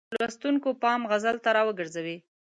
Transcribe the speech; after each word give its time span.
د 0.11 0.13
لوستونکو 0.21 0.69
پام 0.83 1.01
غزل 1.11 1.35
ته 1.43 1.49
را 1.55 1.61
وګرځوي. 1.67 2.17